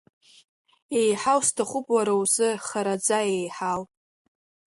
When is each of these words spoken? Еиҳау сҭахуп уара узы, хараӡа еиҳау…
Еиҳау 0.99 1.39
сҭахуп 1.47 1.87
уара 1.95 2.13
узы, 2.21 2.49
хараӡа 2.65 3.19
еиҳау… 3.35 3.81